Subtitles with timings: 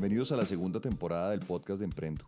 [0.00, 2.24] Bienvenidos a la segunda temporada del podcast de Emprendo.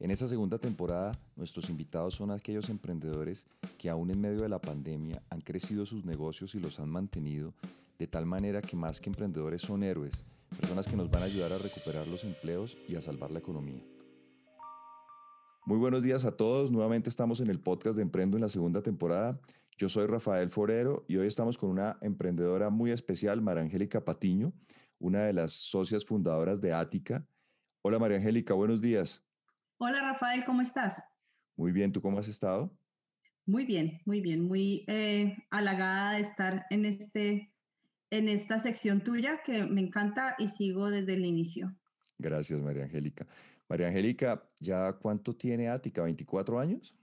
[0.00, 3.46] En esta segunda temporada, nuestros invitados son aquellos emprendedores
[3.78, 7.54] que aún en medio de la pandemia han crecido sus negocios y los han mantenido
[7.96, 10.24] de tal manera que más que emprendedores son héroes,
[10.58, 13.84] personas que nos van a ayudar a recuperar los empleos y a salvar la economía.
[15.64, 18.82] Muy buenos días a todos, nuevamente estamos en el podcast de Emprendo en la segunda
[18.82, 19.38] temporada.
[19.78, 24.52] Yo soy Rafael Forero y hoy estamos con una emprendedora muy especial, María Angélica Patiño
[25.02, 27.26] una de las socias fundadoras de Ática.
[27.82, 29.22] Hola María Angélica, buenos días.
[29.78, 31.02] Hola Rafael, ¿cómo estás?
[31.56, 32.72] Muy bien, ¿tú cómo has estado?
[33.44, 37.52] Muy bien, muy bien, muy eh, halagada de estar en, este,
[38.10, 41.74] en esta sección tuya que me encanta y sigo desde el inicio.
[42.16, 43.26] Gracias, María Angélica.
[43.68, 46.04] María Angélica, ¿ya cuánto tiene Ática?
[46.04, 46.94] ¿24 años?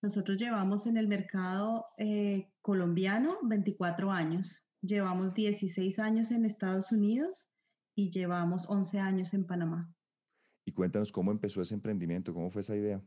[0.00, 4.67] Nosotros llevamos en el mercado eh, colombiano 24 años.
[4.80, 7.48] Llevamos 16 años en Estados Unidos
[7.94, 9.92] y llevamos 11 años en Panamá.
[10.64, 13.02] Y cuéntanos cómo empezó ese emprendimiento, cómo fue esa idea.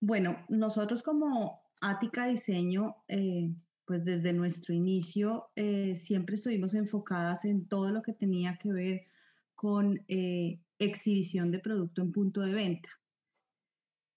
[0.00, 7.66] Bueno, nosotros como Ática Diseño, eh, pues desde nuestro inicio eh, siempre estuvimos enfocadas en
[7.66, 9.06] todo lo que tenía que ver
[9.54, 12.90] con eh, exhibición de producto en punto de venta.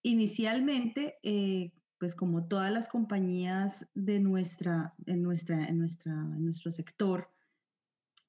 [0.04, 1.20] Inicialmente
[2.02, 7.30] pues como todas las compañías de nuestra, en, nuestra, en, en nuestro sector,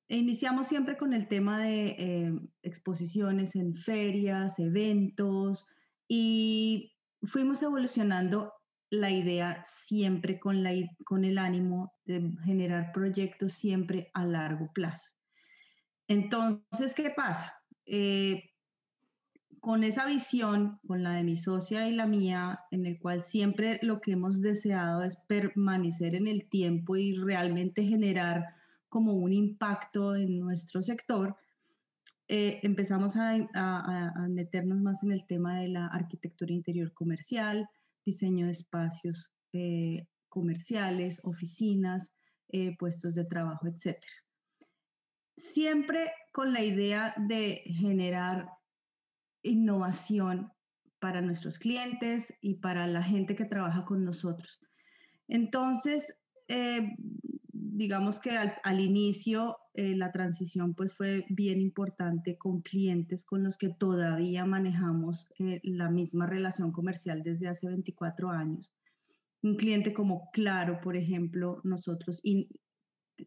[0.09, 5.69] e iniciamos siempre con el tema de eh, exposiciones en ferias, eventos,
[6.07, 8.53] y fuimos evolucionando
[8.91, 10.73] la idea siempre con, la,
[11.07, 15.13] con el ánimo de generar proyectos siempre a largo plazo.
[16.09, 17.55] Entonces, ¿qué pasa?
[17.87, 18.52] Eh,
[19.63, 23.79] con esa visión, con la de mi socia y la mía, en el cual siempre
[23.81, 28.57] lo que hemos deseado es permanecer en el tiempo y realmente generar
[28.89, 31.37] como un impacto en nuestro sector,
[32.27, 37.71] eh, empezamos a, meternos más en el tema de la arquitectura interior comercial,
[38.05, 42.13] diseño de espacios eh, comerciales, oficinas,
[42.49, 43.97] eh, puestos de trabajo, etc.
[45.37, 48.49] Siempre con la idea de generar
[49.43, 50.53] innovación
[50.99, 54.61] para nuestros clientes y para la gente que trabaja con nosotros.
[55.27, 56.15] Entonces,
[56.47, 56.97] eh,
[57.53, 63.57] digamos que al, inicio eh, la transición pues fue bien importante con clientes con los
[63.57, 68.73] que todavía manejamos eh, la misma relación comercial desde hace 24 años.
[69.43, 72.21] Un cliente como Claro, por ejemplo, nosotros,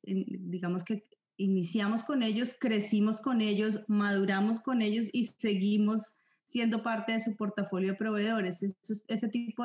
[0.03, 1.03] digamos que
[1.37, 6.15] iniciamos con ellos, crecimos con ellos, maduramos con ellos y seguimos
[6.45, 8.61] siendo parte de su portafolio de proveedores.
[8.63, 9.63] ese tipo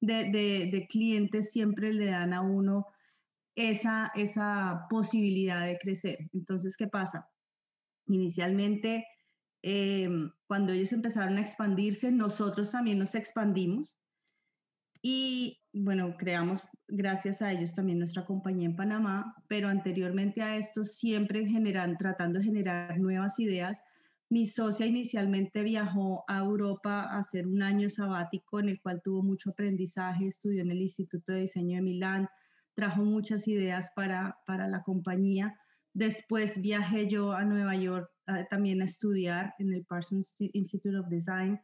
[0.00, 2.86] de, clientes siempre le dan a uno
[3.54, 6.30] esa, esa posibilidad de crecer.
[6.32, 7.28] Entonces, ¿qué pasa?
[8.06, 9.06] Inicialmente,
[9.62, 10.10] eh,
[10.46, 13.98] cuando ellos empezaron a expandirse, nosotros también nos expandimos
[15.00, 20.84] y bueno, creamos gracias a ellos también nuestra compañía en Panamá, pero anteriormente a esto
[20.84, 23.82] siempre generan, tratando de generar nuevas ideas.
[24.30, 29.22] Mi socia inicialmente viajó a Europa a hacer un año sabático en el cual tuvo
[29.22, 32.28] mucho aprendizaje, estudió en el Instituto de Diseño de Milán,
[32.74, 35.58] trajo muchas ideas para, para la compañía.
[35.92, 38.10] Después viajé yo a Nueva York
[38.50, 41.60] también a estudiar en el Parsons Institute of Design,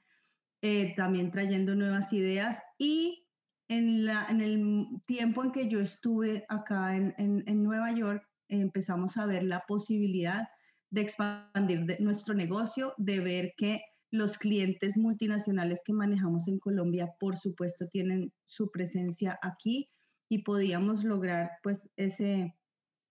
[0.62, 3.26] eh, también trayendo nuevas ideas y
[3.70, 9.16] en, la, en el tiempo en que yo estuve acá en, en, Nueva York, empezamos
[9.16, 10.48] a ver la posibilidad
[10.90, 17.36] de expandir nuestro negocio, de ver que los clientes multinacionales que manejamos en Colombia, por
[17.36, 19.88] supuesto, tienen su presencia aquí
[20.28, 22.56] y podíamos lograr pues ese,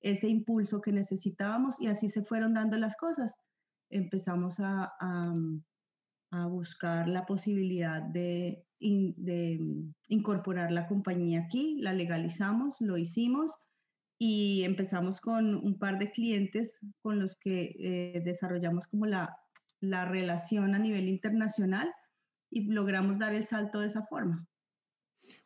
[0.01, 3.33] ese impulso que necesitábamos y así se fueron dando las cosas.
[3.89, 5.33] Empezamos a, a,
[6.31, 9.59] a buscar la posibilidad de de
[10.07, 13.53] incorporar la compañía aquí, la legalizamos, lo hicimos
[14.17, 19.37] y empezamos con un par de clientes con los que eh, desarrollamos como la,
[19.81, 21.89] la relación a nivel internacional
[22.49, 24.47] y logramos dar el salto de esa forma.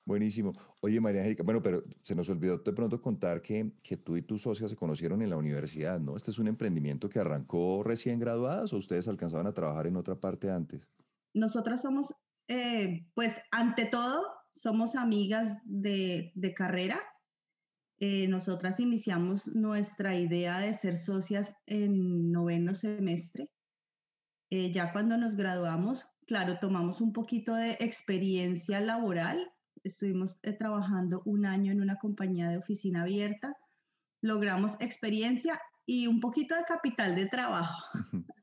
[0.05, 0.53] Buenísimo.
[0.81, 4.21] Oye, María Angélica, bueno, pero se nos olvidó de pronto contar que, que tú y
[4.21, 6.17] tu socia se conocieron en la universidad, ¿no?
[6.17, 10.19] ¿Este es un emprendimiento que arrancó recién graduadas o ustedes alcanzaban a trabajar en otra
[10.19, 10.89] parte antes?
[11.33, 12.13] Nosotras somos
[12.47, 14.21] eh, pues ante todo,
[14.53, 16.99] somos amigas de, carrera.
[17.99, 23.49] Eh, nosotras iniciamos nuestra idea de ser socias en noveno semestre.
[24.51, 29.52] Eh, ya cuando nos graduamos, claro, tomamos un poquito de experiencia laboral.
[29.83, 33.57] Estuvimos trabajando un año en una compañía de oficina abierta.
[34.21, 37.89] Logramos experiencia y un poquito de capital de trabajo.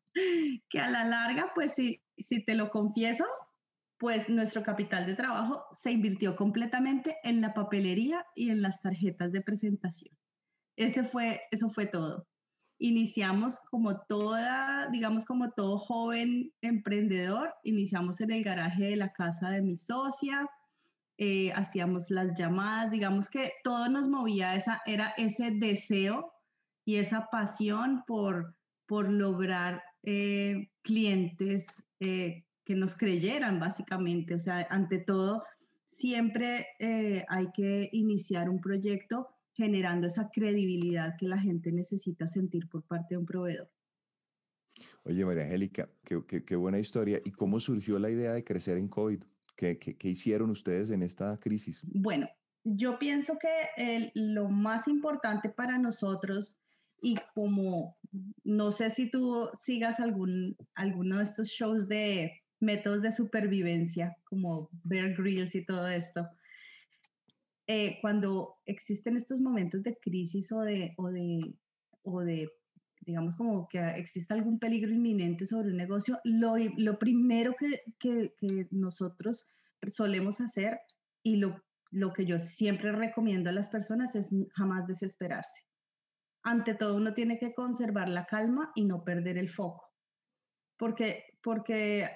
[0.68, 3.24] que a la larga, pues si, si te lo confieso,
[4.00, 9.30] pues nuestro capital de trabajo se invirtió completamente en la papelería y en las tarjetas
[9.30, 10.16] de presentación.
[10.76, 12.26] Ese fue, eso fue todo.
[12.78, 19.50] Iniciamos como toda, digamos como todo joven emprendedor, iniciamos en el garaje de la casa
[19.50, 20.48] de mi socia,
[21.22, 26.32] eh, hacíamos las llamadas, digamos que todo nos movía, esa, era ese deseo
[26.86, 28.56] y esa pasión por,
[28.86, 34.34] por lograr eh, clientes eh, que nos creyeran básicamente.
[34.34, 35.44] O sea, ante todo,
[35.84, 36.68] siempre
[37.28, 43.08] hay que iniciar un proyecto generando esa credibilidad que la gente necesita sentir por parte
[43.10, 43.70] de un proveedor.
[45.04, 47.20] Oye, María Angélica, qué, qué buena historia.
[47.22, 49.22] ¿Y cómo surgió la idea de crecer en COVID?
[49.60, 51.82] ¿Qué, hicieron ustedes en esta crisis?
[51.84, 52.30] Bueno,
[52.64, 56.56] yo pienso que lo más importante para nosotros
[57.02, 57.98] y como
[58.42, 64.70] no sé si tú sigas algún, alguno de estos shows de métodos de supervivencia como
[64.82, 66.26] Bear Grylls y todo esto,
[67.66, 71.54] eh, cuando existen estos momentos de crisis o de, o de,
[72.02, 72.50] o de
[73.10, 78.34] digamos como que exista algún peligro inminente sobre un negocio, lo, lo primero que, que,
[78.38, 79.46] que, nosotros
[79.88, 80.80] solemos hacer
[81.22, 85.64] y lo, lo que yo siempre recomiendo a las personas es jamás desesperarse.
[86.42, 89.92] Ante todo, uno tiene que conservar la calma y no perder el foco.
[90.78, 92.08] Porque, porque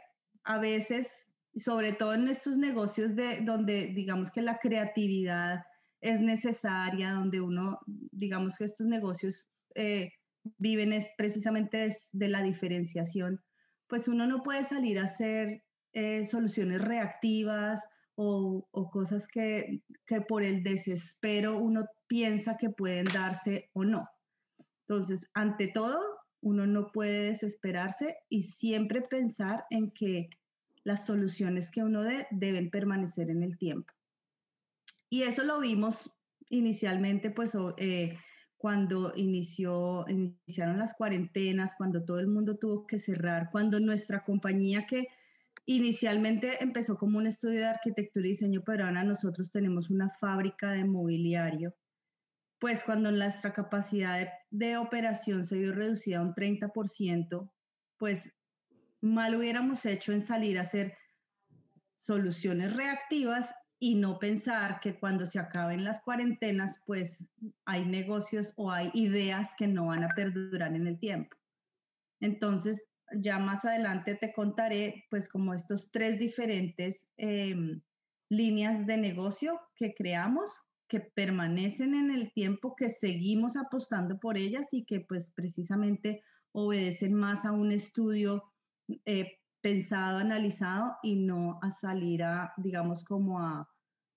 [0.45, 5.65] a veces, sobre todo en estos negocios de, donde digamos que la creatividad
[6.01, 10.13] es necesaria, donde uno, digamos que estos negocios eh,
[10.59, 13.43] viven es precisamente de la diferenciación,
[13.87, 17.87] pues uno no puede salir a hacer eh, soluciones reactivas
[18.17, 24.09] o, cosas que, que, por el desespero uno piensa que pueden darse o no.
[24.87, 26.01] Entonces, ante todo,
[26.41, 30.29] uno no puede desesperarse y siempre pensar en que
[30.85, 33.93] las soluciones que uno dé deben permanecer en el tiempo.
[35.09, 36.13] Y eso lo vimos
[36.51, 38.17] inicialmente, pues, eh,
[38.65, 44.87] cuando inició, iniciaron las cuarentenas, cuando todo el mundo tuvo que cerrar, cuando nuestra compañía
[44.87, 45.09] que
[45.67, 50.73] inicialmente empezó como un estudio de arquitectura y diseño, pero ahora nosotros tenemos una fábrica
[50.73, 51.75] de mobiliario,
[52.59, 57.53] pues cuando nuestra capacidad de, de operación se vio reducida a un 30%,
[57.99, 58.33] pues
[59.03, 60.97] mal hubiéramos hecho en salir a hacer
[61.97, 67.27] soluciones reactivas y no pensar que cuando se acaben las cuarentenas, pues
[67.67, 71.37] hay negocios o hay ideas que no van a perdurar en el tiempo.
[72.19, 77.83] Entonces, ya más adelante te contaré, pues, como estos tres diferentes em,
[78.31, 80.51] líneas de negocio que creamos,
[80.89, 86.23] que permanecen en el tiempo, que seguimos apostando por ellas y que, pues, precisamente
[86.53, 88.45] obedecen más a un estudio
[89.05, 93.69] eh, pensado, analizado y no a salir a, digamos, como a,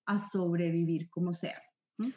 [0.08, 1.62] a sobrevivir como sea.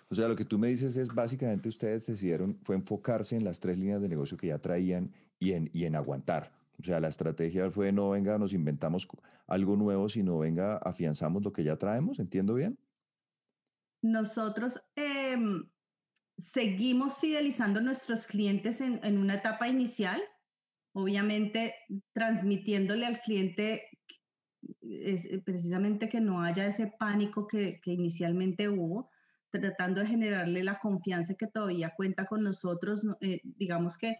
[0.09, 3.59] O sea, lo que tú me dices es básicamente ustedes decidieron, fue enfocarse en las
[3.59, 6.53] tres líneas de negocio que ya traían y en, y en aguantar.
[6.79, 9.07] O sea, la estrategia fue no venga, nos inventamos
[9.45, 12.79] algo nuevo, sino venga, afianzamos lo que ya traemos, ¿entiendo bien?
[14.01, 15.69] Nosotros em,
[16.37, 20.21] seguimos fidelizando a nuestros clientes en, en una etapa inicial,
[20.93, 21.75] obviamente
[22.13, 23.83] transmitiéndole al cliente
[24.81, 29.09] es eh, precisamente que no haya ese pánico que, inicialmente hubo,
[29.49, 33.03] tratando de generarle la confianza que todavía cuenta con nosotros.
[33.21, 34.17] Eh, digamos que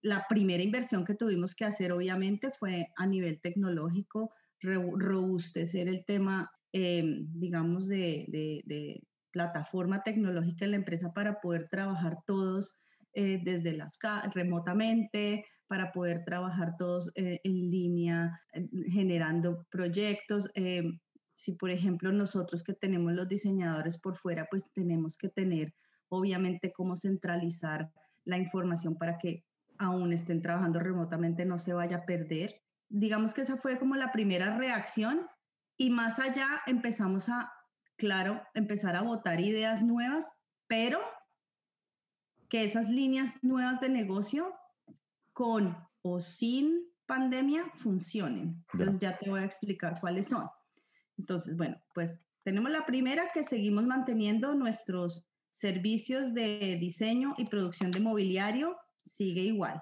[0.00, 6.50] la primera inversión que tuvimos que hacer obviamente fue a nivel tecnológico, robustecer el tema,
[6.72, 12.74] em, digamos, de, de, de, plataforma tecnológica en la empresa para poder trabajar todos
[13.14, 13.98] eh, desde las
[14.34, 20.50] remotamente, para poder trabajar todos eh, en línea, eh, generando proyectos.
[20.54, 20.82] Eh,
[21.32, 25.72] si, por ejemplo, nosotros que tenemos los diseñadores por fuera, pues tenemos que tener,
[26.10, 27.90] obviamente, cómo centralizar
[28.26, 29.46] la información para que
[29.78, 32.60] aún estén trabajando remotamente no se vaya a perder.
[32.90, 35.26] Digamos que esa fue como la primera reacción
[35.78, 37.50] y más allá empezamos a,
[37.96, 40.30] claro, empezar a votar ideas nuevas,
[40.66, 40.98] pero
[42.50, 44.52] que esas líneas nuevas de negocio
[45.32, 48.64] con o sin pandemia funcionen.
[48.72, 50.48] Entonces ya te voy a explicar cuáles son.
[51.18, 57.90] Entonces, bueno, pues tenemos la primera que seguimos manteniendo nuestros servicios de diseño y producción
[57.90, 59.80] de mobiliario, sigue igual.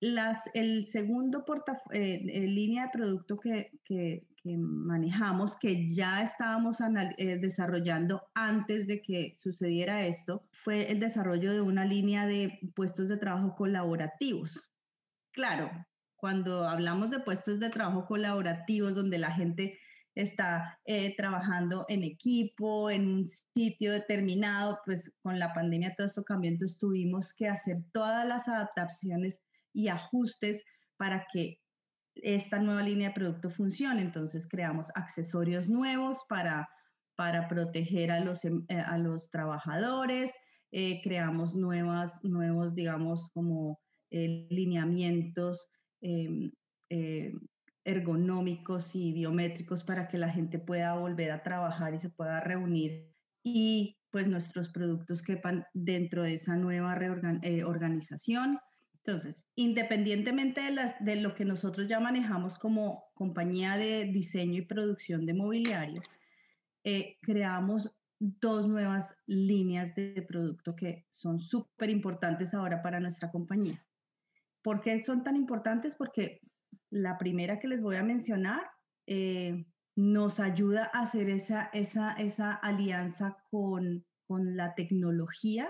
[0.00, 1.44] Las, el segundo
[1.92, 6.78] eh, línea de producto que, que, manejamos, que ya estábamos
[7.16, 13.08] eh, desarrollando antes de que sucediera esto, fue el desarrollo de una línea de puestos
[13.08, 14.70] de trabajo colaborativos.
[15.32, 15.70] Claro,
[16.16, 19.78] cuando hablamos de puestos de trabajo colaborativos donde la gente
[20.14, 26.24] está eh, trabajando en equipo, en un sitio determinado, pues con la pandemia todo esto
[26.24, 29.40] cambió, entonces tuvimos que hacer todas las adaptaciones
[29.72, 30.64] y ajustes
[30.96, 31.61] para que
[32.14, 34.02] esta nueva línea de producto funcione.
[34.02, 36.68] Entonces creamos accesorios nuevos para,
[37.16, 40.32] para proteger a los, em, eh, a los trabajadores,
[40.72, 45.68] eh, creamos nuevas, nuevos, digamos, como lineamientos
[46.02, 46.50] em,
[47.84, 53.12] ergonómicos y biométricos para que la gente pueda volver a trabajar y se pueda reunir
[53.42, 56.96] y pues nuestros productos quepan dentro de esa nueva
[57.42, 58.58] eh, organización.
[59.04, 64.66] Entonces, independientemente de, las, de lo que nosotros ya manejamos como compañía de diseño y
[64.66, 66.02] producción de mobiliario,
[66.84, 73.84] eh, creamos dos nuevas líneas de producto que son súper importantes ahora para nuestra compañía.
[74.62, 75.96] ¿Por qué son tan importantes?
[75.96, 76.40] Porque
[76.88, 78.62] la primera que les voy a mencionar
[79.08, 79.66] eh,
[79.96, 85.68] nos ayuda a hacer esa, esa, esa alianza con, con la tecnología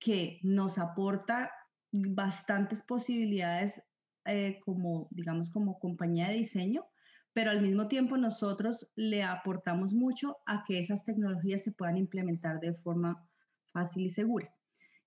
[0.00, 1.52] que nos aporta
[1.94, 3.82] bastantes posibilidades
[4.24, 6.86] eh, como, digamos, como compañía de diseño,
[7.32, 12.60] pero al mismo tiempo nosotros le aportamos mucho a que esas tecnologías se puedan implementar
[12.60, 13.28] de forma
[13.72, 14.54] fácil y segura.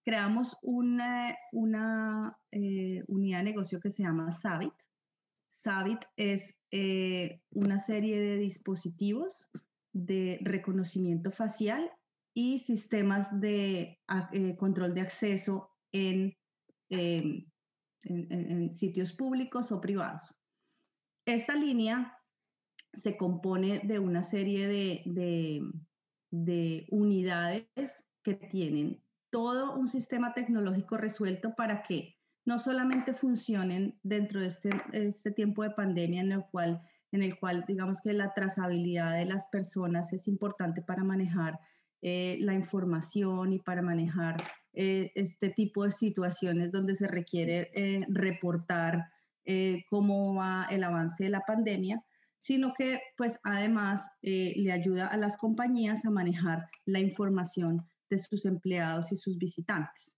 [0.03, 4.73] Creamos una, una eh, unidad de negocio que se llama Savit,
[5.47, 9.49] Savit es eh, una serie de dispositivos
[9.93, 11.89] de reconocimiento facial
[12.33, 13.99] y sistemas de
[14.33, 15.71] eh, control de acceso
[16.89, 17.45] em,
[18.03, 20.35] en, sitios públicos o privados.
[21.25, 22.17] Esta línea
[22.93, 25.61] se compone de una serie de, de,
[26.31, 32.15] de unidades que tienen todo un sistema tecnológico resuelto para que
[32.45, 37.39] no solamente funcionen dentro de este, este tiempo de pandemia en el cual en el
[37.39, 41.59] cual digamos que la trazabilidad de las personas es importante para manejar
[42.01, 44.43] eh, la información y para manejar
[44.77, 49.09] eh, este tipo de situaciones donde se requiere eh, reportar
[49.89, 52.03] cómo va el avance de la pandemia,
[52.37, 58.43] sino que pues además le ayuda a las compañías a manejar la información de sus
[58.45, 60.17] empleados y sus visitantes.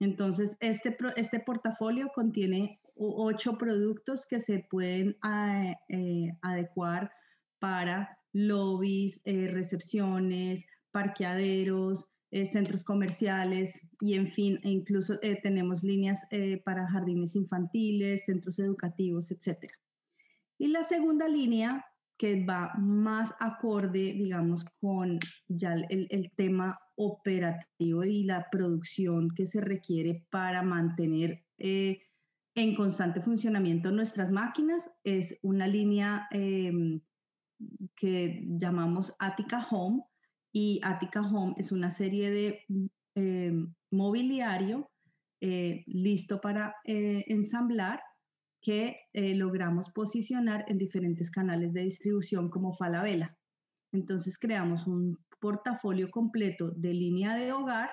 [0.00, 7.12] Entonces, este, este portafolio contiene ocho productos que se pueden ah, eh, adecuar
[7.58, 16.26] para lobbies, eh, recepciones, parqueaderos, eh, centros comerciales y en fin, e incluso tenemos líneas
[16.64, 19.70] para jardines infantiles, centros educativos, etc.
[20.58, 21.84] Y la segunda línea
[22.16, 29.46] que va más acorde, digamos, con ya el, el tema operativo y la producción que
[29.46, 32.02] se requiere para mantener eh,
[32.54, 37.00] en constante funcionamiento nuestras máquinas es una línea em,
[37.96, 40.04] que llamamos Attica Home
[40.54, 42.60] y Attica Home es una serie de
[43.16, 44.88] em, mobiliario
[45.42, 48.00] eh, listo para eh, ensamblar
[48.62, 53.36] que logramos posicionar en diferentes canales de distribución como Falabella.
[53.92, 57.90] Entonces creamos un portafolio completo de línea de hogar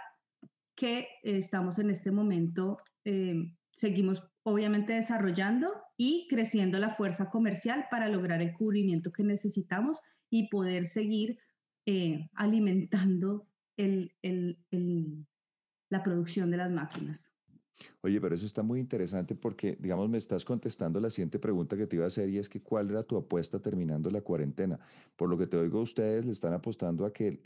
[0.82, 3.36] que estamos en este momento, eh,
[3.72, 10.00] seguimos obviamente desarrollando y creciendo la fuerza comercial para lograr el cubrimiento que necesitamos
[10.30, 11.38] y poder seguir
[11.86, 13.48] eh, alimentando
[15.90, 17.34] la producción de las máquinas.
[18.02, 21.88] Oye, pero eso está muy interesante porque, digamos, me estás contestando la siguiente pregunta que
[21.88, 24.80] te iba a hacer y es que ¿cuál era tu apuesta terminando la cuarentena?
[25.16, 27.40] Por lo que te oigo, ustedes le están apostando a que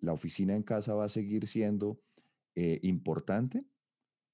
[0.00, 2.00] la oficina en casa va a seguir siendo
[2.54, 3.64] eh, importante.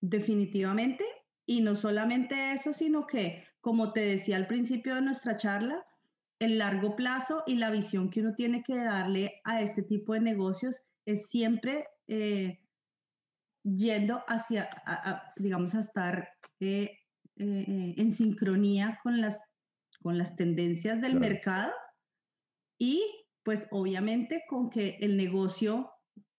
[0.00, 1.04] Definitivamente.
[1.46, 5.86] Y no solamente eso, sino que, como te decía al principio de nuestra charla,
[6.40, 10.20] el largo plazo y la visión que uno tiene que darle a este tipo de
[10.20, 11.86] negocios es siempre...
[12.08, 12.60] Eh,
[13.76, 14.68] yendo hacia,
[15.36, 16.28] digamos, a estar
[16.60, 16.98] eh,
[17.36, 19.40] eh, en sincronía con las,
[20.02, 21.72] con las tendencias del mercado
[22.78, 23.02] y
[23.42, 25.90] pues obviamente con que el negocio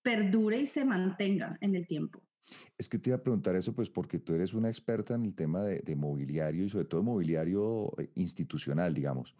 [0.01, 2.22] perdure y se mantenga en el tiempo.
[2.77, 5.36] Es que te iba a preguntar eso, pues porque tú eres una experta en el
[5.36, 9.36] tema de, de mobiliario y sobre todo mobiliario institucional, digamos.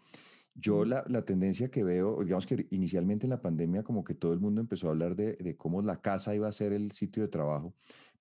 [0.54, 4.32] Yo la, la, tendencia que veo, digamos que inicialmente en la pandemia como que todo
[4.32, 7.22] el mundo empezó a hablar de, de, cómo la casa iba a ser el sitio
[7.22, 7.74] de trabajo,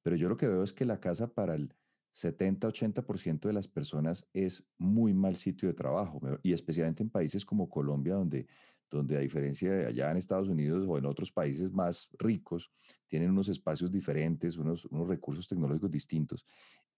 [0.04, 1.74] pero yo lo que veo es que la casa para el
[2.14, 7.70] 70-80% de las personas es muy mal sitio de trabajo, y especialmente en países como
[7.70, 8.48] Colombia, donde,
[8.90, 12.72] donde a diferencia de allá en Estados Unidos o en otros países más ricos,
[13.08, 16.46] tienen unos espacios diferentes, unos, unos recursos tecnológicos distintos.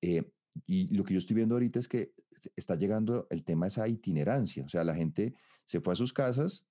[0.01, 0.31] Eh,
[0.65, 2.13] y lo que yo estoy viendo ahorita es que
[2.55, 4.65] está llegando el tema de esa itinerancia.
[4.65, 6.65] O sea, la gente se fue a sus casas,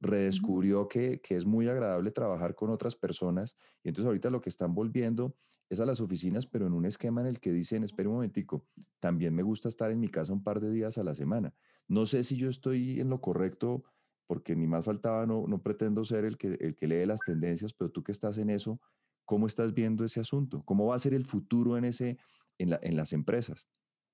[0.00, 4.48] redescubrió que, que, es muy agradable trabajar con otras personas y entonces ahorita lo que
[4.48, 5.36] están volviendo
[5.72, 8.66] es a las oficinas, pero en un esquema en el que dicen, espera un momentico,
[9.00, 11.54] también me gusta estar en mi casa un par de días a la semana.
[11.88, 13.84] No sé si yo estoy en lo correcto,
[14.26, 17.72] porque ni más faltaba, no, no pretendo ser el que, el que lee las tendencias,
[17.72, 18.80] pero tú que estás en eso,
[19.24, 20.62] ¿cómo estás viendo ese asunto?
[20.64, 22.18] ¿Cómo va a ser el futuro en, ese,
[22.58, 23.68] en, la, en las empresas?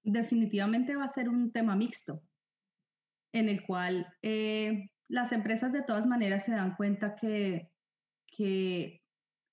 [0.04, 2.22] Definitivamente va a ser un tema mixto,
[3.32, 7.70] en el cual eh, las empresas de todas maneras se dan cuenta que,
[8.26, 9.02] que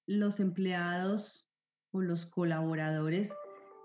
[0.08, 1.48] los empleados
[1.92, 3.34] o los colaboradores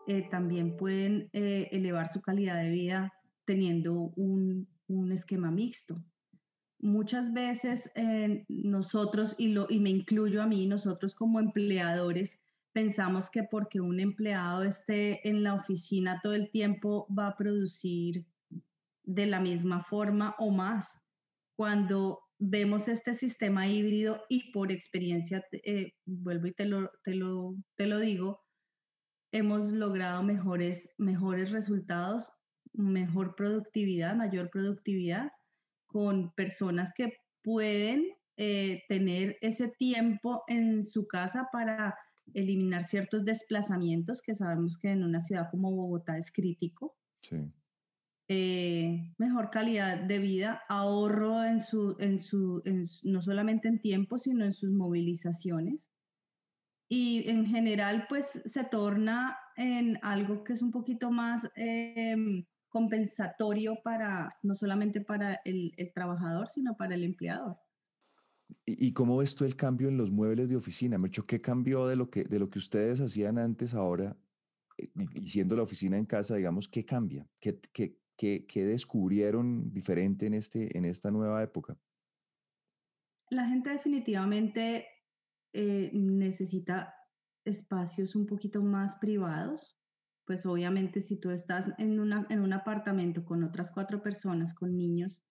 [0.07, 3.13] eh, también pueden eh, elevar su calidad de vida
[3.47, 6.03] teniendo un, un esquema mixto.
[6.79, 12.39] Muchas veces eh, nosotros, y, lo, y me incluyo a mí, nosotros como empleadores,
[12.73, 18.27] pensamos que porque un empleado esté en la oficina todo el tiempo va a producir
[19.03, 21.03] de la misma forma o más.
[21.57, 27.57] Cuando vemos este sistema híbrido y por experiencia, eh, vuelvo y te lo, te, lo,
[27.77, 28.41] te lo digo,
[29.33, 32.33] hemos logrado mejores, mejores resultados,
[32.73, 35.31] mejor productividad, mayor productividad
[35.87, 37.13] con personas que
[37.43, 41.95] pueden eh, tener ese tiempo en su casa para
[42.35, 46.97] eliminar ciertos desplazamientos que sabemos que en una ciudad como Bogotá es crítico.
[47.21, 47.53] Sí.
[48.33, 52.63] Eh, mejor calidad de vida, ahorro en su, en su,
[53.03, 55.91] no solamente en tiempo, sino en sus movilizaciones.
[56.89, 63.81] Y en general, pues se torna en algo que es un poquito más em, compensatorio
[63.83, 67.59] para, no solamente para el, trabajador, sino para el empleador.
[68.65, 70.99] ¿Y, cómo ves tú el cambio en los muebles de oficina?
[70.99, 74.17] Mecho, ¿qué cambió de lo que, de lo que ustedes hacían antes ahora,
[74.79, 77.27] eh, y siendo la oficina en casa, digamos, qué cambia?
[77.41, 81.79] ¿Qué, qué, ¿Qué, descubrieron diferente en, este, en esta nueva época?
[83.31, 84.87] La gente definitivamente
[85.55, 86.95] eh, necesita
[87.47, 89.79] espacios un poquito más privados.
[90.27, 94.77] Pues obviamente si tú estás en, una, en un apartamento con otras cuatro personas, con
[94.77, 95.25] niños,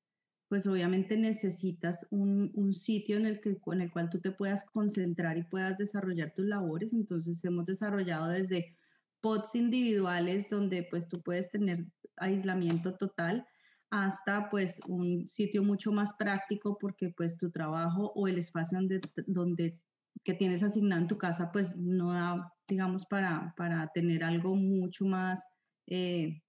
[0.49, 4.65] pues obviamente necesitas un, un, sitio en el, que, en el cual tú te puedas
[4.65, 6.91] concentrar y puedas desarrollar tus labores.
[6.91, 8.75] Entonces hemos desarrollado desde
[9.21, 11.85] pods individuales donde pues tú puedes tener
[12.17, 13.45] aislamiento total
[13.91, 19.01] hasta pues un sitio mucho más práctico porque pues tu trabajo o el espacio donde,
[19.27, 19.79] donde
[20.23, 25.05] que tienes asignado en tu casa pues no da digamos para, para tener algo mucho
[25.05, 25.47] más
[25.88, 26.41] eh,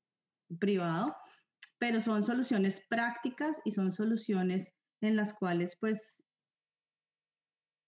[0.59, 1.15] privado
[1.81, 6.23] pero son soluciones prácticas y son soluciones en las cuales pues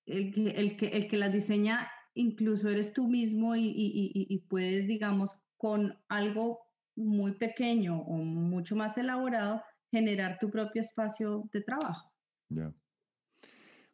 [0.06, 4.38] el que, el que, el que las diseña incluso eres tú mismo y, y, y
[4.48, 6.58] puedes digamos con algo
[6.96, 12.12] muy pequeño o mucho más elaborado, generar tu propio espacio de trabajo.
[12.48, 12.74] Ya.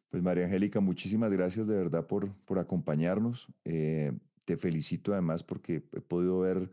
[0.09, 3.47] Pues María Angélica, muchísimas gracias de verdad por, por acompañarnos.
[3.63, 4.11] Eh,
[4.45, 6.71] te felicito además porque he podido ver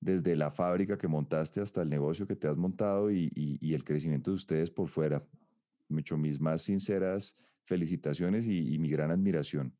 [0.00, 3.84] desde la fábrica que montaste hasta el negocio que te has montado y, y, el
[3.84, 5.26] crecimiento de ustedes por fuera.
[5.88, 9.76] Mucho mis más sinceras felicitaciones y, y mi gran admiración.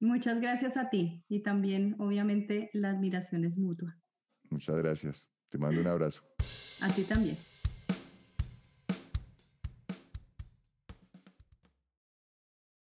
[0.00, 3.98] Muchas gracias a ti y también obviamente la admiración es mutua.
[4.50, 5.30] Muchas gracias.
[5.48, 6.22] Te mando un abrazo.
[6.80, 7.36] A ti también.